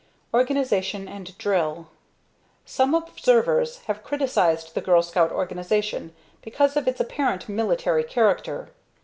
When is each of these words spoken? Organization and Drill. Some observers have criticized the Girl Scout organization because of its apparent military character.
Organization 0.33 1.07
and 1.07 1.37
Drill. 1.37 1.89
Some 2.65 2.95
observers 2.95 3.81
have 3.85 4.01
criticized 4.03 4.73
the 4.73 4.81
Girl 4.81 5.03
Scout 5.03 5.31
organization 5.31 6.15
because 6.41 6.75
of 6.75 6.87
its 6.87 6.99
apparent 6.99 7.47
military 7.47 8.03
character. 8.03 8.69